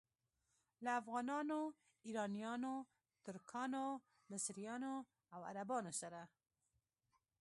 [0.83, 1.59] له افغانانو،
[2.07, 2.75] ایرانیانو،
[3.25, 3.85] ترکانو،
[4.31, 4.95] مصریانو
[5.33, 6.21] او عربانو سره.